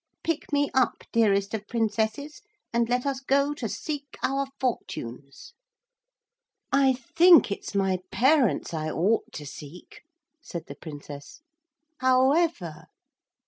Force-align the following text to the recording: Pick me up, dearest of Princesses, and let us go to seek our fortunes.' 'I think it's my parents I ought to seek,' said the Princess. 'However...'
Pick 0.23 0.51
me 0.51 0.71
up, 0.73 1.03
dearest 1.11 1.53
of 1.53 1.67
Princesses, 1.67 2.41
and 2.73 2.89
let 2.89 3.05
us 3.05 3.19
go 3.19 3.53
to 3.53 3.69
seek 3.69 4.17
our 4.23 4.47
fortunes.' 4.59 5.53
'I 6.71 6.93
think 7.15 7.51
it's 7.51 7.75
my 7.75 7.99
parents 8.11 8.73
I 8.73 8.89
ought 8.89 9.31
to 9.33 9.45
seek,' 9.45 10.01
said 10.41 10.65
the 10.65 10.73
Princess. 10.73 11.41
'However...' 11.99 12.87